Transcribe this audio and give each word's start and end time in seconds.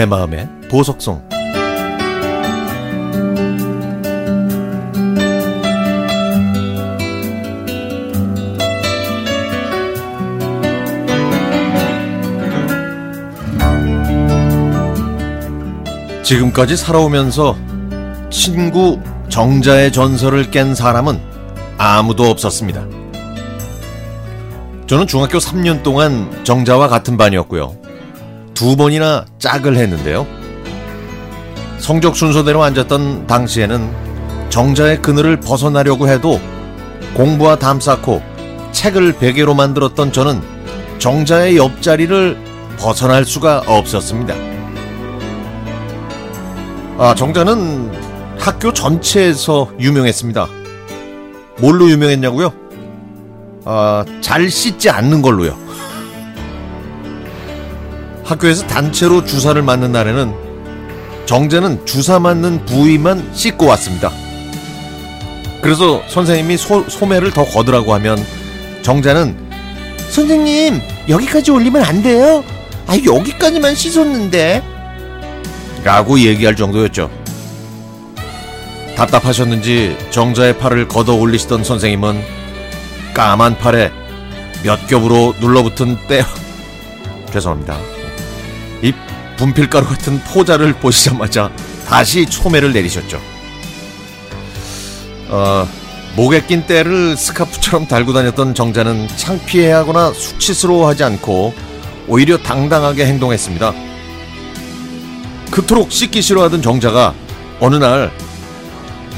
내 0.00 0.06
마음의 0.06 0.48
보석송 0.70 1.22
지금까지 16.22 16.78
살아오면서 16.78 17.58
친구 18.30 18.98
정자의 19.28 19.92
전설을 19.92 20.50
깬 20.50 20.74
사람은 20.74 21.20
아무도 21.76 22.24
없었습니다. 22.24 22.86
저는 24.86 25.06
중학교 25.06 25.36
3년 25.36 25.82
동안 25.82 26.42
정자와 26.44 26.88
같은 26.88 27.18
반이었고요. 27.18 27.89
두 28.60 28.76
번이나 28.76 29.24
짝을 29.38 29.74
했는데요. 29.74 30.26
성적 31.78 32.14
순서대로 32.14 32.62
앉았던 32.62 33.26
당시에는 33.26 34.50
정자의 34.50 35.00
그늘을 35.00 35.40
벗어나려고 35.40 36.10
해도 36.10 36.38
공부와 37.14 37.56
담 37.56 37.80
쌓고 37.80 38.22
책을 38.72 39.14
베개로 39.14 39.54
만들었던 39.54 40.12
저는 40.12 40.42
정자의 40.98 41.56
옆자리를 41.56 42.36
벗어날 42.78 43.24
수가 43.24 43.62
없었습니다. 43.66 44.34
아, 46.98 47.14
정자는 47.14 47.90
학교 48.38 48.74
전체에서 48.74 49.70
유명했습니다. 49.80 50.48
뭘로 51.60 51.88
유명했냐고요? 51.88 52.52
아, 53.64 54.04
잘 54.20 54.50
씻지 54.50 54.90
않는 54.90 55.22
걸로요. 55.22 55.69
학교에서 58.30 58.64
단체로 58.68 59.24
주사를 59.24 59.60
맞는 59.60 59.90
날에는 59.90 60.32
정자는 61.26 61.84
주사 61.84 62.20
맞는 62.20 62.64
부위만 62.64 63.30
씻고 63.34 63.66
왔습니다. 63.66 64.12
그래서 65.60 66.02
선생님이 66.08 66.56
소, 66.56 66.88
소매를 66.88 67.32
더 67.32 67.44
거두라고 67.44 67.92
하면 67.94 68.24
정자는 68.82 69.36
선생님 70.10 70.80
여기까지 71.08 71.50
올리면 71.50 71.82
안 71.82 72.02
돼요. 72.02 72.44
아 72.86 72.96
여기까지만 73.04 73.74
씻었는데 73.74 74.62
라고 75.82 76.18
얘기할 76.18 76.54
정도였죠. 76.54 77.10
답답하셨는지 78.96 79.96
정자의 80.10 80.56
팔을 80.58 80.86
걷어 80.86 81.14
올리시던 81.14 81.64
선생님은 81.64 82.22
까만 83.12 83.58
팔에 83.58 83.90
몇 84.62 84.86
겹으로 84.86 85.34
눌러붙은 85.40 85.96
때 86.06 86.22
죄송합니다. 87.32 87.99
이 88.82 88.92
분필가루 89.36 89.86
같은 89.86 90.20
포자를 90.24 90.72
보시자마자 90.74 91.50
다시 91.86 92.26
초매를 92.26 92.72
내리셨죠. 92.72 93.20
어, 95.28 95.68
목에 96.16 96.44
낀 96.44 96.66
때를 96.66 97.16
스카프처럼 97.16 97.86
달고 97.86 98.12
다녔던 98.12 98.54
정자는 98.54 99.08
창피해하거나 99.16 100.12
수치스러워하지 100.12 101.04
않고 101.04 101.54
오히려 102.08 102.36
당당하게 102.36 103.06
행동했습니다. 103.06 103.72
그토록 105.50 105.92
씻기 105.92 106.22
싫어하던 106.22 106.62
정자가 106.62 107.14
어느 107.60 107.76
날 107.76 108.10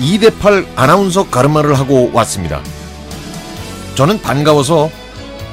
2대8 0.00 0.66
아나운서 0.76 1.28
가르마를 1.28 1.78
하고 1.78 2.10
왔습니다. 2.12 2.60
저는 3.94 4.20
반가워서 4.20 4.90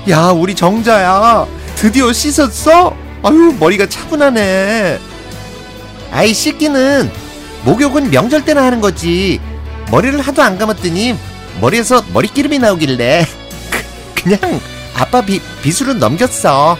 야 0.09 0.27
우리 0.29 0.55
정자야 0.55 1.45
드디어 1.75 2.11
씻었어? 2.11 2.95
아유 3.23 3.55
머리가 3.59 3.87
차분하네. 3.87 4.99
아이 6.11 6.33
씻기는 6.33 7.11
목욕은 7.65 8.11
명절 8.11 8.45
때나 8.45 8.63
하는 8.63 8.81
거지. 8.81 9.39
머리를 9.91 10.19
하도 10.21 10.41
안 10.41 10.57
감았더니 10.57 11.15
머리에서 11.61 12.03
머리기름이 12.13 12.59
나오길래 12.59 13.25
그, 13.71 13.83
그냥 14.23 14.39
아빠 14.95 15.21
비, 15.21 15.41
빗으로 15.61 15.93
넘겼어. 15.93 16.77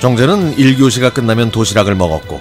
정재는 0.00 0.56
1교시가 0.56 1.12
끝나면 1.12 1.50
도시락을 1.50 1.94
먹었고 1.94 2.40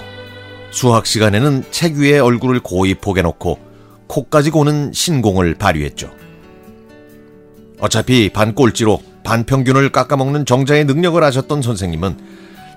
수학 0.72 1.06
시간에는 1.06 1.66
책 1.72 1.96
위에 1.96 2.20
얼굴을 2.20 2.62
고이 2.62 2.96
포개놓고 2.96 3.60
코까지 4.08 4.50
고는 4.52 4.92
신공을 4.94 5.56
발휘했죠. 5.56 6.10
어차피 7.80 8.30
반꼴찌로 8.30 9.02
반평균을 9.24 9.92
깎아먹는 9.92 10.46
정자의 10.46 10.86
능력을 10.86 11.22
아셨던 11.24 11.62
선생님은 11.62 12.18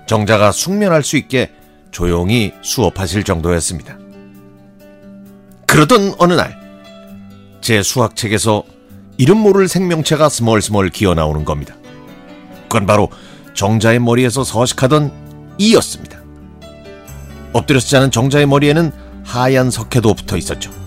정자가 0.07 0.51
숙면할 0.51 1.03
수 1.03 1.17
있게 1.17 1.51
조용히 1.91 2.53
수업하실 2.61 3.23
정도였습니다. 3.23 3.97
그러던 5.67 6.15
어느 6.19 6.33
날, 6.33 6.59
제 7.61 7.81
수학책에서 7.81 8.63
이름 9.17 9.37
모를 9.37 9.67
생명체가 9.67 10.29
스멀스멀 10.29 10.89
기어 10.89 11.13
나오는 11.13 11.45
겁니다. 11.45 11.75
그건 12.63 12.85
바로 12.85 13.09
정자의 13.53 13.99
머리에서 13.99 14.43
서식하던 14.43 15.11
이였습니다. 15.57 16.19
엎드려서 17.53 17.87
자는 17.87 18.11
정자의 18.11 18.47
머리에는 18.47 18.91
하얀 19.23 19.69
석회도 19.71 20.15
붙어 20.15 20.37
있었죠. 20.37 20.82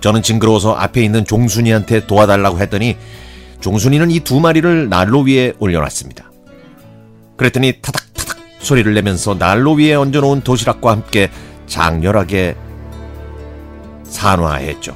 저는 0.00 0.22
징그러워서 0.22 0.74
앞에 0.74 1.02
있는 1.02 1.24
종순이한테 1.24 2.06
도와달라고 2.06 2.58
했더니 2.60 2.96
종순이는 3.60 4.10
이 4.10 4.20
두 4.20 4.40
마리를 4.40 4.88
난로 4.88 5.20
위에 5.20 5.52
올려놨습니다. 5.58 6.30
그랬더니 7.36 7.80
타닥타닥 7.82 8.38
소리를 8.60 8.92
내면서 8.94 9.36
난로 9.38 9.74
위에 9.74 9.94
얹어놓은 9.94 10.42
도시락과 10.42 10.90
함께 10.90 11.30
장렬하게 11.66 12.56
산화했죠. 14.04 14.94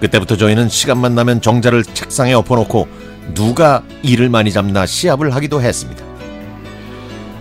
그때부터 0.00 0.36
저희는 0.36 0.68
시간만 0.68 1.14
나면 1.14 1.40
정자를 1.40 1.82
책상에 1.84 2.34
엎어놓고 2.34 2.86
누가 3.34 3.82
일을 4.02 4.28
많이 4.28 4.52
잡나 4.52 4.86
시합을 4.86 5.34
하기도 5.34 5.60
했습니다. 5.60 6.04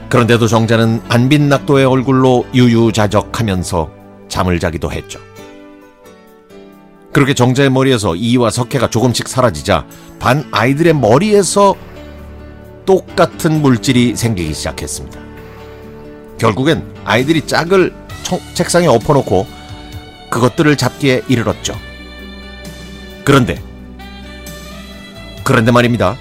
그런데도 0.09 0.47
정자는 0.47 1.01
안빈 1.09 1.49
낙도의 1.49 1.85
얼굴로 1.85 2.45
유유자적하면서 2.53 3.91
잠을 4.29 4.59
자기도 4.59 4.91
했죠. 4.91 5.19
그렇게 7.15 7.33
정자의 7.33 7.69
머리에서 7.69 8.13
이와 8.17 8.49
석회가 8.49 8.89
조금씩 8.89 9.29
사라지자 9.29 9.85
반 10.19 10.45
아이들의 10.51 10.95
머리에서 10.95 11.73
똑같은 12.85 13.61
물질이 13.61 14.17
생기기 14.17 14.53
시작했습니다. 14.53 15.17
결국엔 16.37 16.83
아이들이 17.05 17.47
짝을 17.47 17.93
청, 18.23 18.37
책상에 18.53 18.87
엎어놓고 18.87 19.47
그것들을 20.29 20.75
잡기에 20.75 21.21
이르렀죠. 21.29 21.73
그런데 23.23 23.63
그런데 25.45 25.71
말입니다. 25.71 26.17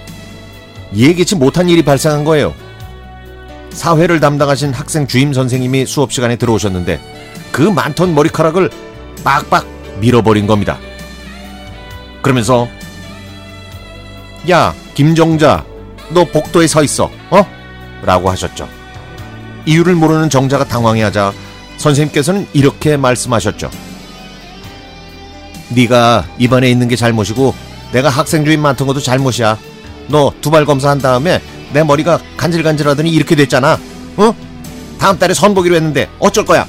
예기치 0.94 1.34
못한 1.34 1.68
일이 1.68 1.82
발생한 1.82 2.22
거예요. 2.22 2.54
사회를 3.70 4.20
담당하신 4.20 4.72
학생 4.72 5.08
주임 5.08 5.32
선생님이 5.32 5.86
수업 5.86 6.12
시간에 6.12 6.36
들어오셨는데 6.36 7.00
그 7.50 7.62
많던 7.62 8.14
머리카락을 8.14 8.70
빡빡 9.24 9.73
밀어버린 10.00 10.46
겁니다. 10.46 10.78
그러면서 12.22 12.68
야 14.50 14.74
김정자 14.94 15.64
너 16.10 16.24
복도에 16.24 16.66
서 16.66 16.82
있어 16.82 17.10
어? 17.30 17.46
라고 18.02 18.30
하셨죠. 18.30 18.68
이유를 19.66 19.94
모르는 19.94 20.28
정자가 20.30 20.64
당황해하자 20.64 21.32
선생님께서는 21.78 22.46
이렇게 22.52 22.96
말씀하셨죠. 22.96 23.70
네가 25.70 26.24
입안에 26.38 26.70
있는 26.70 26.88
게 26.88 26.96
잘못이고 26.96 27.54
내가 27.92 28.08
학생 28.10 28.44
주임 28.44 28.60
맡은 28.60 28.86
것도 28.86 29.00
잘못이야. 29.00 29.58
너 30.08 30.32
두발 30.40 30.64
검사한 30.66 30.98
다음에 30.98 31.40
내 31.72 31.82
머리가 31.82 32.18
간질간질하더니 32.36 33.10
이렇게 33.10 33.34
됐잖아. 33.34 33.78
어? 34.16 34.34
다음 34.98 35.18
달에 35.18 35.32
선 35.34 35.54
보기로 35.54 35.74
했는데 35.74 36.08
어쩔 36.18 36.44
거야? 36.44 36.66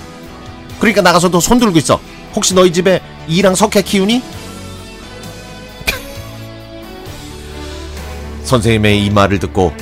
그러니까 0.79 1.01
나가서 1.01 1.29
너 1.29 1.39
손 1.39 1.59
들고 1.59 1.77
있어. 1.77 1.99
혹시 2.35 2.53
너희 2.53 2.71
집에 2.71 3.01
이랑 3.27 3.55
석회 3.55 3.81
키우니? 3.81 4.21
선생님의 8.43 9.05
이 9.05 9.09
말을 9.09 9.39
듣고 9.39 9.73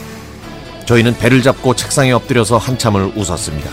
저희는 0.86 1.18
배를 1.18 1.42
잡고 1.42 1.76
책상에 1.76 2.12
엎드려서 2.12 2.58
한참을 2.58 3.12
웃었습니다. 3.16 3.70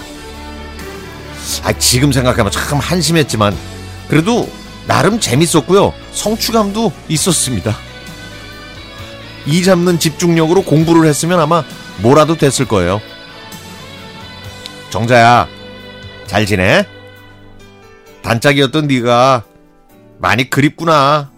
아, 1.64 1.72
지금 1.74 2.12
생각하면 2.12 2.52
참 2.52 2.78
한심했지만 2.78 3.56
그래도 4.08 4.48
나름 4.86 5.20
재밌었고요. 5.20 5.92
성취감도 6.12 6.92
있었습니다. 7.08 7.76
이 9.46 9.62
잡는 9.62 9.98
집중력으로 9.98 10.62
공부를 10.62 11.08
했으면 11.08 11.40
아마 11.40 11.64
뭐라도 11.98 12.36
됐을 12.36 12.66
거예요. 12.66 13.00
정자야, 14.90 15.48
잘 16.26 16.46
지내? 16.46 16.86
단짝이었던 18.22 18.86
네가 18.86 19.44
많이 20.18 20.50
그립구나. 20.50 21.29